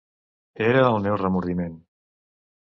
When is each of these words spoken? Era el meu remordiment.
Era 0.69 0.79
el 0.85 0.97
meu 1.07 1.19
remordiment. 1.23 1.77